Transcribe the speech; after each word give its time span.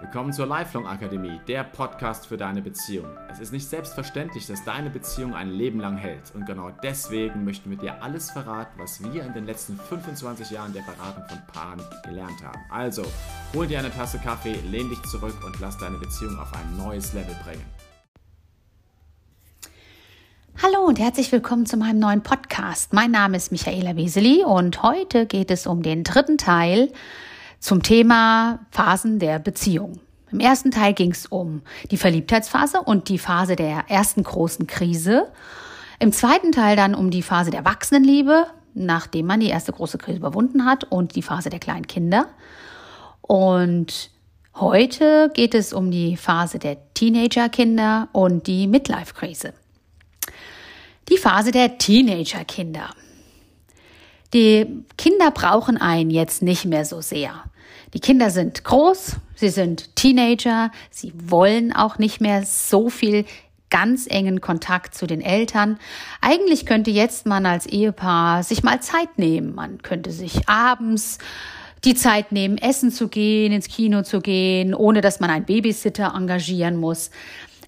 Willkommen 0.00 0.32
zur 0.32 0.46
Lifelong 0.46 0.86
Akademie, 0.86 1.38
der 1.46 1.62
Podcast 1.62 2.26
für 2.26 2.38
deine 2.38 2.62
Beziehung. 2.62 3.04
Es 3.30 3.38
ist 3.38 3.52
nicht 3.52 3.68
selbstverständlich, 3.68 4.46
dass 4.46 4.64
deine 4.64 4.88
Beziehung 4.88 5.34
ein 5.34 5.50
Leben 5.50 5.78
lang 5.78 5.98
hält. 5.98 6.34
Und 6.34 6.46
genau 6.46 6.70
deswegen 6.82 7.44
möchten 7.44 7.68
wir 7.68 7.76
dir 7.76 8.02
alles 8.02 8.30
verraten, 8.30 8.80
was 8.80 9.02
wir 9.04 9.22
in 9.22 9.34
den 9.34 9.44
letzten 9.44 9.76
25 9.78 10.52
Jahren 10.52 10.72
der 10.72 10.80
Beratung 10.80 11.24
von 11.28 11.38
Paaren 11.52 11.82
gelernt 12.02 12.42
haben. 12.42 12.58
Also, 12.70 13.04
hol 13.54 13.66
dir 13.66 13.78
eine 13.78 13.92
Tasse 13.92 14.18
Kaffee, 14.18 14.54
lehn 14.70 14.88
dich 14.88 15.02
zurück 15.02 15.36
und 15.44 15.60
lass 15.60 15.76
deine 15.76 15.98
Beziehung 15.98 16.38
auf 16.38 16.50
ein 16.54 16.78
neues 16.78 17.12
Level 17.12 17.36
bringen. 17.44 17.64
Hallo 20.62 20.86
und 20.86 20.98
herzlich 20.98 21.30
willkommen 21.30 21.66
zu 21.66 21.76
meinem 21.76 21.98
neuen 21.98 22.22
Podcast. 22.22 22.94
Mein 22.94 23.10
Name 23.10 23.36
ist 23.36 23.52
Michaela 23.52 23.96
Weseli 23.96 24.44
und 24.44 24.82
heute 24.82 25.26
geht 25.26 25.50
es 25.50 25.66
um 25.66 25.82
den 25.82 26.04
dritten 26.04 26.38
Teil 26.38 26.90
zum 27.60 27.82
Thema 27.82 28.60
Phasen 28.70 29.18
der 29.18 29.38
Beziehung. 29.38 30.00
Im 30.32 30.40
ersten 30.40 30.70
Teil 30.70 30.94
ging 30.94 31.10
es 31.10 31.26
um 31.26 31.62
die 31.90 31.96
Verliebtheitsphase 31.96 32.80
und 32.80 33.08
die 33.08 33.18
Phase 33.18 33.56
der 33.56 33.84
ersten 33.88 34.22
großen 34.22 34.66
Krise. 34.66 35.30
Im 35.98 36.12
zweiten 36.12 36.52
Teil 36.52 36.76
dann 36.76 36.94
um 36.94 37.10
die 37.10 37.22
Phase 37.22 37.50
der 37.50 37.60
Erwachsenenliebe, 37.60 38.46
nachdem 38.74 39.26
man 39.26 39.40
die 39.40 39.48
erste 39.48 39.72
große 39.72 39.98
Krise 39.98 40.18
überwunden 40.18 40.64
hat 40.64 40.84
und 40.84 41.14
die 41.16 41.22
Phase 41.22 41.50
der 41.50 41.58
kleinen 41.58 41.86
Kinder. 41.86 42.28
Und 43.20 44.10
heute 44.54 45.30
geht 45.34 45.54
es 45.54 45.72
um 45.72 45.90
die 45.90 46.16
Phase 46.16 46.58
der 46.58 46.78
Teenagerkinder 46.94 48.08
und 48.12 48.46
die 48.46 48.66
Midlife-Krise. 48.66 49.52
Die 51.08 51.18
Phase 51.18 51.50
der 51.50 51.76
Teenagerkinder. 51.76 52.90
Die 54.32 54.84
Kinder 54.96 55.32
brauchen 55.32 55.76
einen 55.76 56.10
jetzt 56.10 56.40
nicht 56.40 56.64
mehr 56.64 56.84
so 56.84 57.00
sehr. 57.00 57.49
Die 57.94 58.00
Kinder 58.00 58.30
sind 58.30 58.64
groß, 58.64 59.16
sie 59.34 59.48
sind 59.48 59.96
Teenager, 59.96 60.70
sie 60.90 61.12
wollen 61.16 61.74
auch 61.74 61.98
nicht 61.98 62.20
mehr 62.20 62.44
so 62.44 62.90
viel 62.90 63.24
ganz 63.70 64.06
engen 64.08 64.40
Kontakt 64.40 64.94
zu 64.94 65.06
den 65.06 65.20
Eltern. 65.20 65.78
Eigentlich 66.20 66.66
könnte 66.66 66.90
jetzt 66.90 67.26
man 67.26 67.46
als 67.46 67.66
Ehepaar 67.66 68.42
sich 68.42 68.62
mal 68.62 68.80
Zeit 68.80 69.18
nehmen. 69.18 69.54
Man 69.54 69.80
könnte 69.82 70.10
sich 70.10 70.48
abends 70.48 71.18
die 71.84 71.94
Zeit 71.94 72.32
nehmen, 72.32 72.58
essen 72.58 72.90
zu 72.90 73.08
gehen, 73.08 73.52
ins 73.52 73.68
Kino 73.68 74.02
zu 74.02 74.20
gehen, 74.20 74.74
ohne 74.74 75.00
dass 75.00 75.20
man 75.20 75.30
einen 75.30 75.46
Babysitter 75.46 76.12
engagieren 76.14 76.76
muss. 76.76 77.10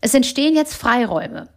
Es 0.01 0.15
entstehen 0.15 0.55
jetzt 0.55 0.75
Freiräume. 0.75 1.49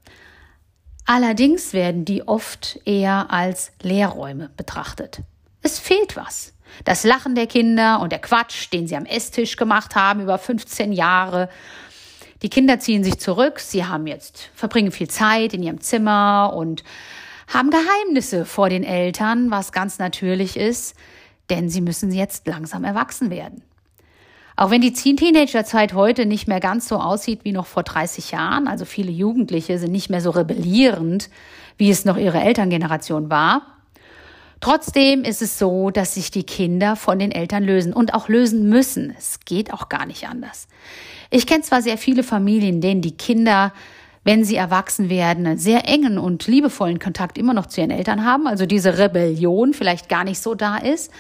Allerdings 1.05 1.73
werden 1.73 2.05
die 2.05 2.27
oft 2.27 2.79
eher 2.85 3.31
als 3.31 3.71
Leerräume 3.81 4.49
betrachtet. 4.55 5.21
Es 5.61 5.79
fehlt 5.79 6.15
was. 6.15 6.54
Das 6.83 7.03
Lachen 7.03 7.35
der 7.35 7.47
Kinder 7.47 7.99
und 8.01 8.11
der 8.11 8.19
Quatsch, 8.19 8.71
den 8.73 8.87
sie 8.87 8.95
am 8.95 9.05
Esstisch 9.05 9.55
gemacht 9.55 9.95
haben 9.95 10.21
über 10.21 10.37
15 10.37 10.91
Jahre. 10.91 11.49
Die 12.41 12.49
Kinder 12.49 12.79
ziehen 12.79 13.03
sich 13.03 13.17
zurück, 13.17 13.59
sie 13.59 13.85
haben 13.85 14.07
jetzt, 14.07 14.49
verbringen 14.53 14.91
viel 14.91 15.09
Zeit 15.09 15.53
in 15.53 15.63
ihrem 15.63 15.81
Zimmer 15.81 16.53
und 16.55 16.83
haben 17.47 17.69
Geheimnisse 17.69 18.45
vor 18.45 18.69
den 18.69 18.83
Eltern, 18.83 19.51
was 19.51 19.71
ganz 19.71 19.99
natürlich 19.99 20.57
ist, 20.57 20.95
denn 21.49 21.69
sie 21.69 21.81
müssen 21.81 22.11
jetzt 22.11 22.47
langsam 22.47 22.83
erwachsen 22.83 23.29
werden. 23.29 23.63
Auch 24.57 24.71
wenn 24.71 24.81
die 24.81 24.93
Teenagerzeit 24.93 25.93
heute 25.93 26.25
nicht 26.25 26.47
mehr 26.47 26.61
ganz 26.61 26.87
so 26.87 26.97
aussieht 26.97 27.41
wie 27.43 27.51
noch 27.51 27.65
vor 27.65 27.83
30 27.83 28.31
Jahren, 28.31 28.67
also 28.67 28.85
viele 28.85 29.11
Jugendliche 29.11 29.77
sind 29.79 29.91
nicht 29.91 30.09
mehr 30.09 30.21
so 30.21 30.29
rebellierend, 30.29 31.29
wie 31.77 31.89
es 31.89 32.05
noch 32.05 32.17
ihre 32.17 32.39
Elterngeneration 32.39 33.29
war, 33.29 33.74
Trotzdem 34.61 35.23
ist 35.23 35.41
es 35.41 35.59
so, 35.59 35.91
dass 35.91 36.15
sich 36.15 36.31
die 36.31 36.43
Kinder 36.43 36.95
von 36.95 37.19
den 37.19 37.31
Eltern 37.31 37.63
lösen 37.63 37.93
und 37.93 38.13
auch 38.13 38.29
lösen 38.29 38.69
müssen. 38.69 39.13
Es 39.17 39.39
geht 39.41 39.73
auch 39.73 39.89
gar 39.89 40.05
nicht 40.05 40.27
anders. 40.27 40.67
Ich 41.29 41.45
kenne 41.45 41.63
zwar 41.63 41.81
sehr 41.81 41.97
viele 41.97 42.23
Familien, 42.23 42.81
denen 42.81 43.01
die 43.01 43.17
Kinder, 43.17 43.73
wenn 44.23 44.43
sie 44.43 44.55
erwachsen 44.55 45.09
werden, 45.09 45.45
einen 45.45 45.57
sehr 45.57 45.87
engen 45.87 46.17
und 46.17 46.47
liebevollen 46.47 46.99
Kontakt 46.99 47.37
immer 47.37 47.53
noch 47.53 47.67
zu 47.67 47.81
ihren 47.81 47.91
Eltern 47.91 48.25
haben, 48.25 48.47
also 48.47 48.65
diese 48.65 48.97
Rebellion 48.97 49.73
vielleicht 49.73 50.09
gar 50.09 50.23
nicht 50.23 50.39
so 50.39 50.55
da 50.55 50.77
ist. 50.77 51.11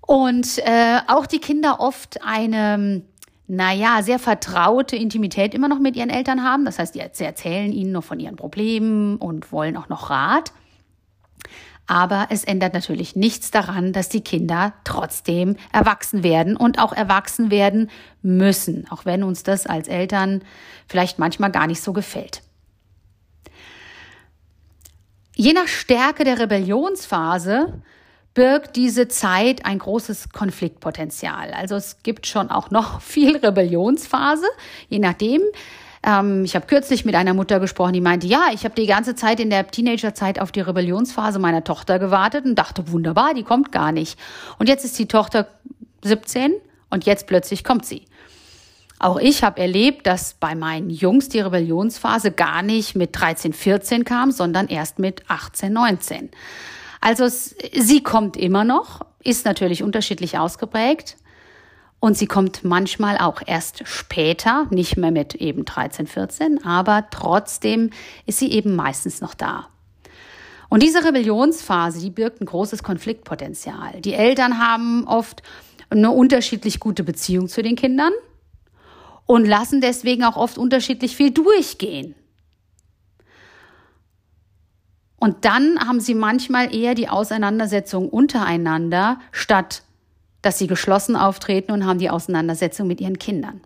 Und 0.00 0.58
äh, 0.58 0.98
auch 1.08 1.26
die 1.26 1.38
Kinder 1.38 1.80
oft 1.80 2.20
eine, 2.22 3.02
naja, 3.46 4.02
sehr 4.02 4.18
vertraute 4.18 4.96
Intimität 4.96 5.54
immer 5.54 5.68
noch 5.68 5.78
mit 5.78 5.96
ihren 5.96 6.10
Eltern 6.10 6.44
haben. 6.44 6.64
Das 6.66 6.78
heißt, 6.78 6.94
sie 6.94 7.24
erzählen 7.24 7.72
ihnen 7.72 7.92
noch 7.92 8.04
von 8.04 8.20
ihren 8.20 8.36
Problemen 8.36 9.16
und 9.16 9.50
wollen 9.50 9.76
auch 9.76 9.88
noch 9.88 10.10
Rat. 10.10 10.52
Aber 11.86 12.28
es 12.30 12.44
ändert 12.44 12.72
natürlich 12.72 13.14
nichts 13.14 13.50
daran, 13.50 13.92
dass 13.92 14.08
die 14.08 14.22
Kinder 14.22 14.72
trotzdem 14.84 15.56
erwachsen 15.72 16.22
werden 16.22 16.56
und 16.56 16.78
auch 16.78 16.92
erwachsen 16.92 17.50
werden 17.50 17.90
müssen, 18.22 18.86
auch 18.90 19.04
wenn 19.04 19.22
uns 19.22 19.42
das 19.42 19.66
als 19.66 19.88
Eltern 19.88 20.42
vielleicht 20.88 21.18
manchmal 21.18 21.50
gar 21.50 21.66
nicht 21.66 21.82
so 21.82 21.92
gefällt. 21.92 22.42
Je 25.36 25.52
nach 25.52 25.66
Stärke 25.66 26.24
der 26.24 26.38
Rebellionsphase 26.38 27.82
birgt 28.34 28.76
diese 28.76 29.08
Zeit 29.08 29.64
ein 29.64 29.78
großes 29.78 30.30
Konfliktpotenzial. 30.30 31.52
Also 31.52 31.76
es 31.76 32.02
gibt 32.02 32.26
schon 32.26 32.50
auch 32.50 32.70
noch 32.70 33.00
viel 33.02 33.36
Rebellionsphase, 33.36 34.46
je 34.88 35.00
nachdem, 35.00 35.42
ähm, 36.04 36.44
ich 36.44 36.54
habe 36.54 36.66
kürzlich 36.66 37.04
mit 37.04 37.14
einer 37.14 37.34
Mutter 37.34 37.60
gesprochen, 37.60 37.94
die 37.94 38.00
meinte, 38.00 38.26
ja, 38.26 38.48
ich 38.52 38.64
habe 38.64 38.74
die 38.74 38.86
ganze 38.86 39.14
Zeit 39.14 39.40
in 39.40 39.50
der 39.50 39.66
Teenagerzeit 39.66 40.40
auf 40.40 40.52
die 40.52 40.60
Rebellionsphase 40.60 41.38
meiner 41.38 41.64
Tochter 41.64 41.98
gewartet 41.98 42.44
und 42.44 42.56
dachte, 42.56 42.90
wunderbar, 42.92 43.34
die 43.34 43.42
kommt 43.42 43.72
gar 43.72 43.92
nicht. 43.92 44.18
Und 44.58 44.68
jetzt 44.68 44.84
ist 44.84 44.98
die 44.98 45.06
Tochter 45.06 45.48
17 46.02 46.52
und 46.90 47.06
jetzt 47.06 47.26
plötzlich 47.26 47.64
kommt 47.64 47.86
sie. 47.86 48.04
Auch 48.98 49.18
ich 49.18 49.42
habe 49.42 49.60
erlebt, 49.60 50.06
dass 50.06 50.34
bei 50.34 50.54
meinen 50.54 50.88
Jungs 50.88 51.28
die 51.28 51.40
Rebellionsphase 51.40 52.30
gar 52.30 52.62
nicht 52.62 52.94
mit 52.94 53.18
13, 53.18 53.52
14 53.52 54.04
kam, 54.04 54.30
sondern 54.30 54.68
erst 54.68 54.98
mit 54.98 55.22
18, 55.28 55.72
19. 55.72 56.30
Also 57.00 57.26
sie 57.28 58.02
kommt 58.02 58.36
immer 58.36 58.64
noch, 58.64 59.00
ist 59.22 59.44
natürlich 59.44 59.82
unterschiedlich 59.82 60.38
ausgeprägt, 60.38 61.16
und 62.04 62.18
sie 62.18 62.26
kommt 62.26 62.64
manchmal 62.64 63.16
auch 63.16 63.40
erst 63.46 63.88
später, 63.88 64.66
nicht 64.68 64.98
mehr 64.98 65.10
mit 65.10 65.36
eben 65.36 65.64
13, 65.64 66.06
14, 66.06 66.62
aber 66.62 67.06
trotzdem 67.10 67.88
ist 68.26 68.40
sie 68.40 68.52
eben 68.52 68.76
meistens 68.76 69.22
noch 69.22 69.32
da. 69.32 69.68
Und 70.68 70.82
diese 70.82 71.02
Rebellionsphase, 71.02 72.00
die 72.00 72.10
birgt 72.10 72.42
ein 72.42 72.44
großes 72.44 72.82
Konfliktpotenzial. 72.82 74.02
Die 74.02 74.12
Eltern 74.12 74.58
haben 74.58 75.06
oft 75.06 75.42
eine 75.88 76.10
unterschiedlich 76.10 76.78
gute 76.78 77.04
Beziehung 77.04 77.48
zu 77.48 77.62
den 77.62 77.74
Kindern 77.74 78.12
und 79.24 79.46
lassen 79.46 79.80
deswegen 79.80 80.24
auch 80.24 80.36
oft 80.36 80.58
unterschiedlich 80.58 81.16
viel 81.16 81.30
durchgehen. 81.30 82.14
Und 85.16 85.46
dann 85.46 85.78
haben 85.80 86.00
sie 86.00 86.14
manchmal 86.14 86.74
eher 86.74 86.94
die 86.94 87.08
Auseinandersetzung 87.08 88.10
untereinander 88.10 89.20
statt 89.32 89.84
dass 90.44 90.58
sie 90.58 90.66
geschlossen 90.66 91.16
auftreten 91.16 91.72
und 91.72 91.86
haben 91.86 91.98
die 91.98 92.10
Auseinandersetzung 92.10 92.86
mit 92.86 93.00
ihren 93.00 93.18
Kindern. 93.18 93.60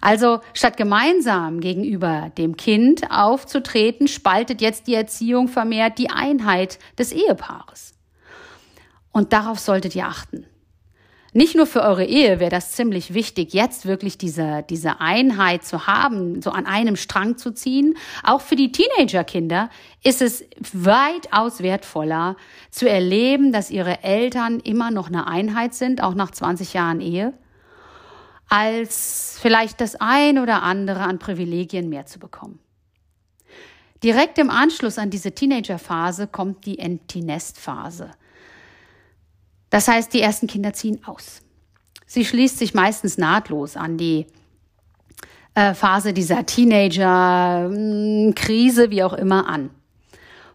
Also 0.00 0.40
statt 0.52 0.76
gemeinsam 0.76 1.60
gegenüber 1.60 2.32
dem 2.36 2.56
Kind 2.56 3.10
aufzutreten, 3.10 4.08
spaltet 4.08 4.60
jetzt 4.60 4.88
die 4.88 4.94
Erziehung 4.94 5.46
vermehrt 5.46 5.98
die 5.98 6.10
Einheit 6.10 6.80
des 6.98 7.12
Ehepaares. 7.12 7.94
Und 9.12 9.32
darauf 9.32 9.60
solltet 9.60 9.94
ihr 9.94 10.06
achten. 10.06 10.44
Nicht 11.34 11.56
nur 11.56 11.66
für 11.66 11.80
eure 11.80 12.04
Ehe 12.04 12.40
wäre 12.40 12.50
das 12.50 12.72
ziemlich 12.72 13.14
wichtig, 13.14 13.54
jetzt 13.54 13.86
wirklich 13.86 14.18
diese, 14.18 14.64
diese 14.68 15.00
Einheit 15.00 15.64
zu 15.64 15.86
haben, 15.86 16.42
so 16.42 16.50
an 16.50 16.66
einem 16.66 16.96
Strang 16.96 17.38
zu 17.38 17.54
ziehen. 17.54 17.96
Auch 18.22 18.42
für 18.42 18.54
die 18.54 18.70
Teenagerkinder 18.70 19.70
ist 20.02 20.20
es 20.20 20.44
weitaus 20.74 21.62
wertvoller 21.62 22.36
zu 22.70 22.86
erleben, 22.86 23.50
dass 23.50 23.70
ihre 23.70 24.02
Eltern 24.02 24.60
immer 24.60 24.90
noch 24.90 25.08
eine 25.08 25.26
Einheit 25.26 25.72
sind, 25.72 26.02
auch 26.02 26.14
nach 26.14 26.32
20 26.32 26.74
Jahren 26.74 27.00
Ehe, 27.00 27.32
als 28.50 29.38
vielleicht 29.40 29.80
das 29.80 29.96
ein 29.98 30.38
oder 30.38 30.62
andere 30.62 31.00
an 31.00 31.18
Privilegien 31.18 31.88
mehr 31.88 32.04
zu 32.04 32.18
bekommen. 32.18 32.58
Direkt 34.02 34.36
im 34.36 34.50
Anschluss 34.50 34.98
an 34.98 35.08
diese 35.08 35.32
Teenagerphase 35.32 36.26
kommt 36.26 36.66
die 36.66 36.78
Empty-Nest-Phase. 36.78 38.10
Das 39.72 39.88
heißt, 39.88 40.12
die 40.12 40.20
ersten 40.20 40.46
Kinder 40.46 40.72
ziehen 40.74 41.02
aus. 41.06 41.40
Sie 42.06 42.24
schließt 42.26 42.58
sich 42.58 42.74
meistens 42.74 43.16
nahtlos 43.16 43.78
an 43.78 43.96
die 43.96 44.26
äh, 45.54 45.72
Phase 45.72 46.12
dieser 46.12 46.44
Teenager-Krise, 46.44 48.90
wie 48.90 49.02
auch 49.02 49.14
immer, 49.14 49.48
an. 49.48 49.70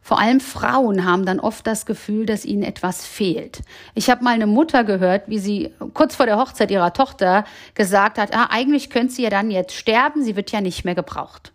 Vor 0.03 0.19
allem 0.19 0.39
Frauen 0.39 1.03
haben 1.03 1.25
dann 1.25 1.39
oft 1.39 1.65
das 1.65 1.87
Gefühl, 1.87 2.27
dass 2.27 2.45
ihnen 2.45 2.61
etwas 2.61 3.07
fehlt. 3.07 3.63
Ich 3.95 4.11
habe 4.11 4.23
mal 4.23 4.35
eine 4.35 4.45
Mutter 4.45 4.83
gehört, 4.83 5.27
wie 5.27 5.39
sie 5.39 5.73
kurz 5.95 6.15
vor 6.15 6.27
der 6.27 6.37
Hochzeit 6.37 6.69
ihrer 6.69 6.93
Tochter 6.93 7.43
gesagt 7.73 8.19
hat, 8.19 8.35
ah, 8.35 8.49
eigentlich 8.51 8.91
könnte 8.91 9.15
sie 9.15 9.23
ja 9.23 9.31
dann 9.31 9.49
jetzt 9.49 9.73
sterben, 9.73 10.23
sie 10.23 10.35
wird 10.35 10.51
ja 10.51 10.61
nicht 10.61 10.85
mehr 10.85 10.93
gebraucht. 10.93 11.53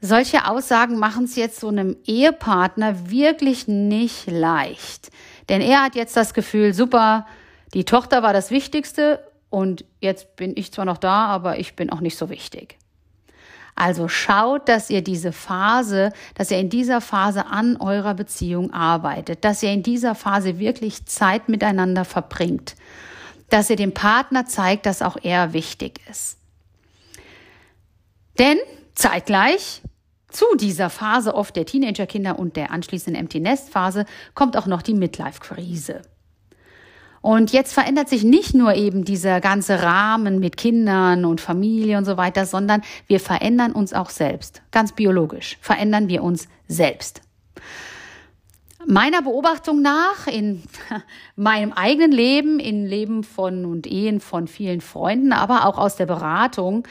Solche 0.00 0.46
Aussagen 0.46 0.98
machen 0.98 1.24
es 1.24 1.36
jetzt 1.36 1.60
so 1.60 1.68
einem 1.68 1.98
Ehepartner 2.06 3.10
wirklich 3.10 3.68
nicht 3.68 4.30
leicht. 4.30 5.10
Denn 5.48 5.60
er 5.60 5.82
hat 5.82 5.94
jetzt 5.94 6.16
das 6.16 6.34
Gefühl, 6.34 6.74
super, 6.74 7.26
die 7.74 7.84
Tochter 7.84 8.22
war 8.22 8.32
das 8.32 8.50
Wichtigste 8.50 9.20
und 9.50 9.84
jetzt 10.00 10.36
bin 10.36 10.52
ich 10.56 10.72
zwar 10.72 10.84
noch 10.84 10.98
da, 10.98 11.26
aber 11.26 11.58
ich 11.58 11.76
bin 11.76 11.90
auch 11.90 12.00
nicht 12.00 12.16
so 12.16 12.30
wichtig. 12.30 12.78
Also 13.76 14.06
schaut, 14.06 14.68
dass 14.68 14.88
ihr 14.88 15.02
diese 15.02 15.32
Phase, 15.32 16.12
dass 16.34 16.50
ihr 16.50 16.58
in 16.58 16.70
dieser 16.70 17.00
Phase 17.00 17.46
an 17.46 17.76
eurer 17.76 18.14
Beziehung 18.14 18.72
arbeitet, 18.72 19.44
dass 19.44 19.62
ihr 19.62 19.72
in 19.72 19.82
dieser 19.82 20.14
Phase 20.14 20.58
wirklich 20.58 21.06
Zeit 21.06 21.48
miteinander 21.48 22.04
verbringt, 22.04 22.76
dass 23.50 23.70
ihr 23.70 23.76
dem 23.76 23.92
Partner 23.92 24.46
zeigt, 24.46 24.86
dass 24.86 25.02
auch 25.02 25.16
er 25.22 25.52
wichtig 25.52 26.00
ist. 26.08 26.38
Denn 28.38 28.58
zeitgleich 28.94 29.82
zu 30.34 30.44
dieser 30.58 30.90
Phase 30.90 31.34
oft 31.34 31.54
der 31.54 31.64
Teenagerkinder 31.64 32.38
und 32.38 32.56
der 32.56 32.70
anschließenden 32.70 33.20
Empty 33.20 33.40
Nest 33.40 33.70
Phase 33.70 34.04
kommt 34.34 34.56
auch 34.56 34.66
noch 34.66 34.82
die 34.82 34.94
Midlife-Krise. 34.94 36.02
Und 37.24 37.52
jetzt 37.52 37.72
verändert 37.72 38.10
sich 38.10 38.22
nicht 38.22 38.52
nur 38.54 38.74
eben 38.74 39.04
dieser 39.04 39.40
ganze 39.40 39.82
Rahmen 39.82 40.40
mit 40.40 40.58
Kindern 40.58 41.24
und 41.24 41.40
Familie 41.40 41.96
und 41.96 42.04
so 42.04 42.18
weiter, 42.18 42.44
sondern 42.44 42.82
wir 43.06 43.18
verändern 43.18 43.72
uns 43.72 43.94
auch 43.94 44.10
selbst. 44.10 44.60
Ganz 44.72 44.92
biologisch 44.92 45.56
verändern 45.62 46.08
wir 46.08 46.22
uns 46.22 46.48
selbst. 46.68 47.22
Meiner 48.86 49.22
Beobachtung 49.22 49.80
nach, 49.80 50.26
in 50.26 50.64
meinem 51.36 51.72
eigenen 51.72 52.12
Leben, 52.12 52.58
in 52.58 52.84
Leben 52.84 53.24
von 53.24 53.64
und 53.64 53.86
Ehen 53.86 54.20
von 54.20 54.46
vielen 54.46 54.82
Freunden, 54.82 55.32
aber 55.32 55.64
auch 55.64 55.78
aus 55.78 55.96
der 55.96 56.06
Beratung, 56.06 56.86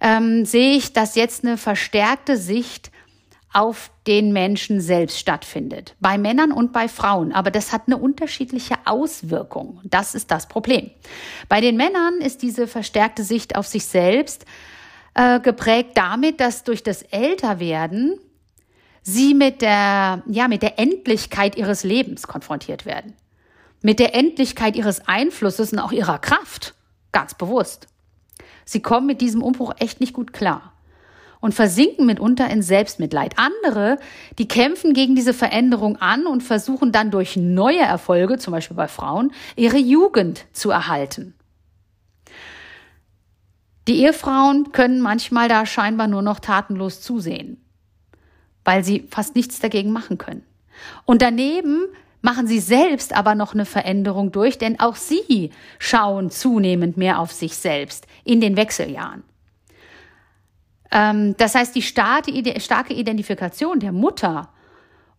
ähm, 0.00 0.44
sehe 0.44 0.76
ich, 0.76 0.92
dass 0.92 1.14
jetzt 1.14 1.44
eine 1.44 1.56
verstärkte 1.56 2.36
Sicht 2.36 2.90
auf 3.52 3.90
den 4.06 4.34
Menschen 4.34 4.82
selbst 4.82 5.18
stattfindet. 5.18 5.94
Bei 5.98 6.18
Männern 6.18 6.52
und 6.52 6.74
bei 6.74 6.88
Frauen. 6.88 7.32
Aber 7.32 7.50
das 7.50 7.72
hat 7.72 7.84
eine 7.86 7.96
unterschiedliche 7.96 8.74
Auswirkung. 8.84 9.80
Das 9.84 10.14
ist 10.14 10.30
das 10.30 10.46
Problem. 10.46 10.90
Bei 11.48 11.62
den 11.62 11.78
Männern 11.78 12.20
ist 12.20 12.42
diese 12.42 12.66
verstärkte 12.66 13.24
Sicht 13.24 13.56
auf 13.56 13.66
sich 13.66 13.86
selbst 13.86 14.44
äh, 15.14 15.40
geprägt 15.40 15.92
damit, 15.94 16.40
dass 16.40 16.64
durch 16.64 16.82
das 16.82 17.00
Älterwerden 17.00 18.18
sie 19.00 19.32
mit 19.32 19.62
der, 19.62 20.22
ja, 20.26 20.48
mit 20.48 20.62
der 20.62 20.78
Endlichkeit 20.78 21.56
ihres 21.56 21.82
Lebens 21.82 22.26
konfrontiert 22.26 22.84
werden. 22.84 23.14
Mit 23.80 24.00
der 24.00 24.14
Endlichkeit 24.14 24.76
ihres 24.76 25.08
Einflusses 25.08 25.72
und 25.72 25.78
auch 25.78 25.92
ihrer 25.92 26.18
Kraft. 26.18 26.74
Ganz 27.10 27.32
bewusst. 27.32 27.86
Sie 28.66 28.82
kommen 28.82 29.06
mit 29.06 29.22
diesem 29.22 29.42
Umbruch 29.42 29.72
echt 29.78 30.00
nicht 30.00 30.12
gut 30.12 30.32
klar 30.34 30.72
und 31.40 31.54
versinken 31.54 32.06
mitunter 32.06 32.50
in 32.50 32.60
Selbstmitleid. 32.62 33.36
Andere, 33.38 33.98
die 34.38 34.48
kämpfen 34.48 34.92
gegen 34.92 35.14
diese 35.14 35.32
Veränderung 35.32 35.96
an 35.96 36.26
und 36.26 36.42
versuchen 36.42 36.90
dann 36.90 37.12
durch 37.12 37.36
neue 37.36 37.80
Erfolge, 37.80 38.38
zum 38.38 38.50
Beispiel 38.52 38.76
bei 38.76 38.88
Frauen, 38.88 39.32
ihre 39.54 39.78
Jugend 39.78 40.44
zu 40.52 40.70
erhalten. 40.70 41.34
Die 43.86 44.00
Ehefrauen 44.00 44.72
können 44.72 45.00
manchmal 45.00 45.48
da 45.48 45.64
scheinbar 45.64 46.08
nur 46.08 46.22
noch 46.22 46.40
tatenlos 46.40 47.00
zusehen, 47.00 47.64
weil 48.64 48.82
sie 48.82 49.06
fast 49.10 49.36
nichts 49.36 49.60
dagegen 49.60 49.92
machen 49.92 50.18
können. 50.18 50.42
Und 51.04 51.22
daneben 51.22 51.84
machen 52.26 52.48
sie 52.48 52.58
selbst 52.58 53.14
aber 53.16 53.36
noch 53.36 53.54
eine 53.54 53.64
Veränderung 53.64 54.32
durch, 54.32 54.58
denn 54.58 54.80
auch 54.80 54.96
sie 54.96 55.50
schauen 55.78 56.28
zunehmend 56.28 56.96
mehr 56.96 57.20
auf 57.20 57.30
sich 57.30 57.56
selbst 57.56 58.08
in 58.24 58.40
den 58.40 58.56
Wechseljahren. 58.56 59.22
Ähm, 60.90 61.36
das 61.36 61.54
heißt, 61.54 61.76
die 61.76 61.82
starke 61.82 62.32
Identifikation 62.32 63.78
der 63.78 63.92
Mutter 63.92 64.48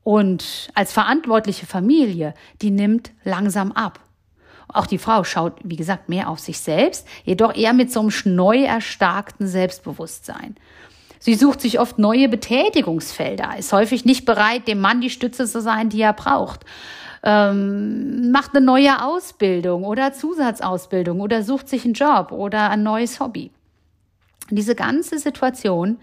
und 0.04 0.70
als 0.74 0.92
verantwortliche 0.92 1.66
Familie, 1.66 2.34
die 2.62 2.72
nimmt 2.72 3.12
langsam 3.24 3.72
ab. 3.72 4.02
Auch 4.68 4.86
die 4.86 4.98
Frau 4.98 5.24
schaut, 5.24 5.60
wie 5.64 5.78
gesagt, 5.78 6.10
mehr 6.10 6.28
auf 6.28 6.40
sich 6.40 6.60
selbst, 6.60 7.08
jedoch 7.24 7.56
eher 7.56 7.72
mit 7.72 7.90
so 7.90 8.02
einem 8.02 8.12
neu 8.36 8.66
erstarkten 8.66 9.48
Selbstbewusstsein. 9.48 10.58
Sie 11.20 11.36
sucht 11.36 11.62
sich 11.62 11.80
oft 11.80 12.00
neue 12.00 12.30
Betätigungsfelder, 12.30 13.58
ist 13.58 13.74
häufig 13.74 14.06
nicht 14.06 14.26
bereit, 14.26 14.68
dem 14.68 14.80
Mann 14.80 15.02
die 15.02 15.10
Stütze 15.10 15.46
zu 15.46 15.62
sein, 15.62 15.90
die 15.90 16.02
er 16.02 16.14
braucht. 16.14 16.66
Ähm, 17.24 18.32
macht 18.32 18.56
eine 18.56 18.66
neue 18.66 19.04
Ausbildung 19.04 19.84
oder 19.84 20.14
Zusatzausbildung 20.14 21.20
oder 21.20 21.44
sucht 21.44 21.68
sich 21.68 21.84
einen 21.84 21.94
Job 21.94 22.32
oder 22.32 22.70
ein 22.70 22.84
neues 22.84 23.20
Hobby. 23.20 23.52
Diese 24.50 24.76
ganze 24.76 25.20
Situation 25.20 25.98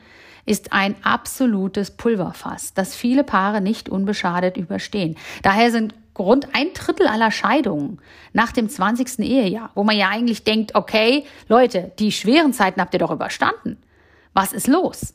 ist 0.47 0.73
ein 0.73 0.97
absolutes 1.03 1.93
Pulverfass, 1.93 2.75
das 2.75 2.95
viele 2.95 3.25
Paare 3.25 3.61
nicht 3.61 3.89
unbeschadet 3.89 4.57
überstehen. 4.57 5.17
Daher 5.43 5.71
sind 5.71 5.95
rund 6.19 6.49
ein 6.55 6.73
Drittel 6.75 7.07
aller 7.07 7.31
Scheidungen 7.31 8.01
nach 8.33 8.53
dem 8.53 8.69
20. 8.69 9.21
Ehejahr, 9.21 9.71
wo 9.75 9.85
man 9.85 9.97
ja 9.97 10.09
eigentlich 10.09 10.45
denkt, 10.45 10.75
okay, 10.75 11.25
Leute, 11.49 11.93
die 11.99 12.13
schweren 12.13 12.53
Zeiten 12.53 12.81
habt 12.81 12.95
ihr 12.95 13.01
doch 13.01 13.11
überstanden. 13.11 13.79
Was 14.35 14.53
ist 14.53 14.67
los? 14.67 15.15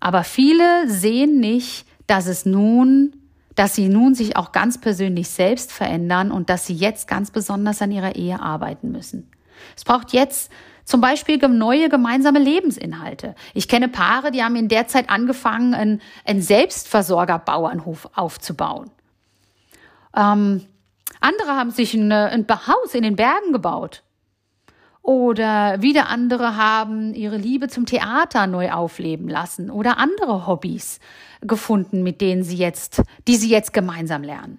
Aber 0.00 0.22
viele 0.22 0.88
sehen 0.88 1.40
nicht, 1.40 1.86
dass 2.06 2.26
es 2.26 2.46
nun, 2.46 3.16
dass 3.54 3.74
sie 3.74 3.88
nun 3.88 4.14
sich 4.14 4.36
auch 4.36 4.52
ganz 4.52 4.80
persönlich 4.80 5.28
selbst 5.28 5.72
verändern 5.72 6.30
und 6.30 6.50
dass 6.50 6.66
sie 6.66 6.74
jetzt 6.74 7.08
ganz 7.08 7.30
besonders 7.30 7.82
an 7.82 7.90
ihrer 7.90 8.14
Ehe 8.14 8.40
arbeiten 8.40 8.92
müssen. 8.92 9.30
Es 9.76 9.84
braucht 9.84 10.12
jetzt 10.12 10.52
zum 10.84 11.00
Beispiel 11.00 11.36
neue 11.48 11.88
gemeinsame 11.88 12.38
Lebensinhalte. 12.38 13.34
Ich 13.52 13.68
kenne 13.68 13.88
Paare, 13.88 14.30
die 14.30 14.42
haben 14.42 14.56
in 14.56 14.68
der 14.68 14.86
Zeit 14.86 15.10
angefangen, 15.10 15.74
einen, 15.74 16.00
einen 16.24 16.40
Selbstversorgerbauernhof 16.40 18.08
aufzubauen. 18.14 18.90
Ähm, 20.16 20.64
andere 21.20 21.50
haben 21.50 21.72
sich 21.72 21.92
ein, 21.94 22.10
ein 22.10 22.46
Haus 22.48 22.94
in 22.94 23.02
den 23.02 23.16
Bergen 23.16 23.52
gebaut. 23.52 24.02
Oder 25.08 25.80
wieder 25.80 26.10
andere 26.10 26.58
haben 26.58 27.14
ihre 27.14 27.38
Liebe 27.38 27.68
zum 27.68 27.86
Theater 27.86 28.46
neu 28.46 28.72
aufleben 28.72 29.26
lassen 29.26 29.70
oder 29.70 29.96
andere 29.96 30.46
Hobbys 30.46 31.00
gefunden, 31.40 32.02
mit 32.02 32.20
denen 32.20 32.42
sie 32.42 32.58
jetzt, 32.58 33.00
die 33.26 33.36
sie 33.36 33.48
jetzt 33.48 33.72
gemeinsam 33.72 34.22
lernen. 34.22 34.58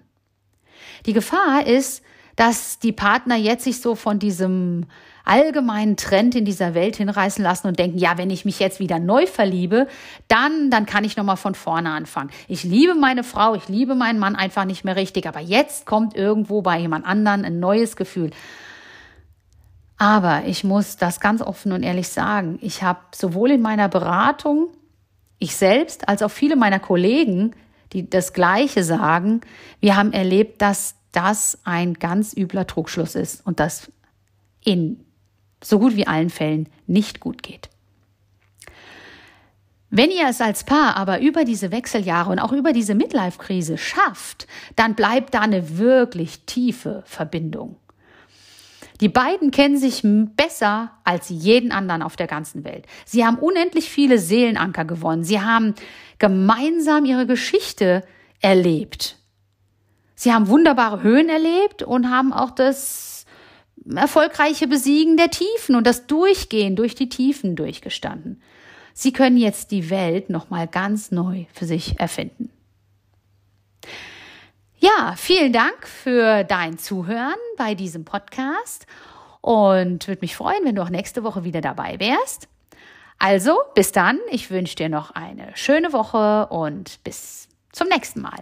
Die 1.06 1.12
Gefahr 1.12 1.68
ist, 1.68 2.02
dass 2.34 2.80
die 2.80 2.90
Partner 2.90 3.36
jetzt 3.36 3.62
sich 3.62 3.80
so 3.80 3.94
von 3.94 4.18
diesem 4.18 4.86
allgemeinen 5.24 5.96
Trend 5.96 6.34
in 6.34 6.44
dieser 6.44 6.74
Welt 6.74 6.96
hinreißen 6.96 7.44
lassen 7.44 7.68
und 7.68 7.78
denken, 7.78 7.98
ja, 7.98 8.18
wenn 8.18 8.30
ich 8.30 8.44
mich 8.44 8.58
jetzt 8.58 8.80
wieder 8.80 8.98
neu 8.98 9.28
verliebe, 9.28 9.86
dann, 10.26 10.68
dann 10.68 10.84
kann 10.84 11.04
ich 11.04 11.16
nochmal 11.16 11.36
von 11.36 11.54
vorne 11.54 11.90
anfangen. 11.90 12.30
Ich 12.48 12.64
liebe 12.64 12.96
meine 12.96 13.22
Frau, 13.22 13.54
ich 13.54 13.68
liebe 13.68 13.94
meinen 13.94 14.18
Mann 14.18 14.34
einfach 14.34 14.64
nicht 14.64 14.82
mehr 14.82 14.96
richtig, 14.96 15.28
aber 15.28 15.38
jetzt 15.38 15.86
kommt 15.86 16.16
irgendwo 16.16 16.60
bei 16.60 16.80
jemand 16.80 17.06
anderen 17.06 17.44
ein 17.44 17.60
neues 17.60 17.94
Gefühl. 17.94 18.32
Aber 20.00 20.46
ich 20.46 20.64
muss 20.64 20.96
das 20.96 21.20
ganz 21.20 21.42
offen 21.42 21.72
und 21.72 21.82
ehrlich 21.82 22.08
sagen, 22.08 22.58
ich 22.62 22.82
habe 22.82 23.00
sowohl 23.14 23.50
in 23.50 23.60
meiner 23.60 23.86
Beratung, 23.90 24.68
ich 25.38 25.54
selbst, 25.54 26.08
als 26.08 26.22
auch 26.22 26.30
viele 26.30 26.56
meiner 26.56 26.78
Kollegen, 26.78 27.54
die 27.92 28.08
das 28.08 28.32
Gleiche 28.32 28.82
sagen, 28.82 29.42
wir 29.78 29.96
haben 29.96 30.14
erlebt, 30.14 30.62
dass 30.62 30.94
das 31.12 31.58
ein 31.64 31.92
ganz 31.92 32.34
übler 32.34 32.66
Trugschluss 32.66 33.14
ist 33.14 33.46
und 33.46 33.60
das 33.60 33.92
in 34.64 35.04
so 35.62 35.78
gut 35.78 35.96
wie 35.96 36.06
allen 36.06 36.30
Fällen 36.30 36.70
nicht 36.86 37.20
gut 37.20 37.42
geht. 37.42 37.68
Wenn 39.90 40.10
ihr 40.10 40.28
es 40.30 40.40
als 40.40 40.64
Paar 40.64 40.96
aber 40.96 41.20
über 41.20 41.44
diese 41.44 41.72
Wechseljahre 41.72 42.30
und 42.30 42.38
auch 42.38 42.52
über 42.52 42.72
diese 42.72 42.94
Midlife-Krise 42.94 43.76
schafft, 43.76 44.46
dann 44.76 44.94
bleibt 44.94 45.34
da 45.34 45.40
eine 45.40 45.76
wirklich 45.76 46.46
tiefe 46.46 47.02
Verbindung. 47.04 47.76
Die 49.00 49.08
beiden 49.08 49.50
kennen 49.50 49.78
sich 49.78 50.02
besser 50.04 50.92
als 51.04 51.30
jeden 51.30 51.72
anderen 51.72 52.02
auf 52.02 52.16
der 52.16 52.26
ganzen 52.26 52.64
Welt. 52.64 52.86
Sie 53.06 53.24
haben 53.24 53.38
unendlich 53.38 53.88
viele 53.88 54.18
Seelenanker 54.18 54.84
gewonnen. 54.84 55.24
Sie 55.24 55.40
haben 55.40 55.74
gemeinsam 56.18 57.06
ihre 57.06 57.26
Geschichte 57.26 58.04
erlebt. 58.40 59.16
Sie 60.14 60.32
haben 60.34 60.48
wunderbare 60.48 61.02
Höhen 61.02 61.30
erlebt 61.30 61.82
und 61.82 62.10
haben 62.10 62.34
auch 62.34 62.50
das 62.50 63.24
erfolgreiche 63.94 64.66
Besiegen 64.66 65.16
der 65.16 65.30
Tiefen 65.30 65.74
und 65.74 65.86
das 65.86 66.06
Durchgehen 66.06 66.76
durch 66.76 66.94
die 66.94 67.08
Tiefen 67.08 67.56
durchgestanden. 67.56 68.42
Sie 68.92 69.12
können 69.12 69.38
jetzt 69.38 69.70
die 69.70 69.88
Welt 69.88 70.28
nochmal 70.28 70.66
ganz 70.66 71.10
neu 71.10 71.46
für 71.54 71.64
sich 71.64 71.98
erfinden. 71.98 72.50
Ja, 74.82 75.14
vielen 75.14 75.52
Dank 75.52 75.86
für 75.86 76.42
dein 76.42 76.78
Zuhören 76.78 77.36
bei 77.58 77.74
diesem 77.74 78.06
Podcast 78.06 78.86
und 79.42 80.08
würde 80.08 80.22
mich 80.22 80.34
freuen, 80.34 80.64
wenn 80.64 80.74
du 80.74 80.82
auch 80.82 80.88
nächste 80.88 81.22
Woche 81.22 81.44
wieder 81.44 81.60
dabei 81.60 82.00
wärst. 82.00 82.48
Also, 83.18 83.58
bis 83.74 83.92
dann. 83.92 84.18
Ich 84.30 84.50
wünsche 84.50 84.76
dir 84.76 84.88
noch 84.88 85.10
eine 85.10 85.54
schöne 85.54 85.92
Woche 85.92 86.46
und 86.46 87.04
bis 87.04 87.48
zum 87.72 87.88
nächsten 87.88 88.22
Mal. 88.22 88.38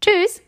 Tschüss. 0.00 0.40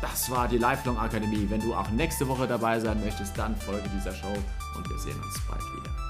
Das 0.00 0.30
war 0.30 0.48
die 0.48 0.56
Lifelong 0.56 0.96
Akademie. 0.96 1.46
Wenn 1.50 1.60
du 1.60 1.74
auch 1.74 1.90
nächste 1.90 2.26
Woche 2.26 2.46
dabei 2.46 2.80
sein 2.80 2.98
möchtest, 3.04 3.36
dann 3.36 3.54
folge 3.54 3.90
dieser 3.94 4.14
Show 4.14 4.32
und 4.76 4.88
wir 4.88 4.98
sehen 4.98 5.20
uns 5.22 5.38
bald 5.46 5.60
wieder. 5.60 6.03